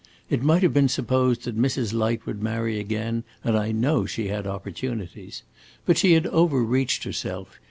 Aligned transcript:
It 0.31 0.41
might 0.41 0.63
have 0.63 0.73
been 0.73 0.87
supposed 0.89 1.43
that 1.45 1.55
Mrs. 1.55 1.93
Light 1.93 2.25
would 2.25 2.41
marry 2.41 2.79
again, 2.79 3.23
and 3.43 3.55
I 3.55 3.71
know 3.71 4.07
she 4.07 4.29
had 4.29 4.47
opportunities. 4.47 5.43
But 5.85 5.99
she 5.99 6.17
overreached 6.19 7.03
herself. 7.03 7.59